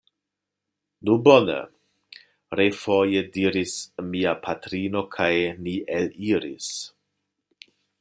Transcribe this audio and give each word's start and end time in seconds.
Nu, 1.09 1.17
bone! 1.27 1.57
refoje 2.61 3.23
diris 3.37 3.77
mia 4.11 4.35
patrino 4.49 5.07
kaj 5.19 5.33
ni 5.65 5.79
eliris. 6.03 6.77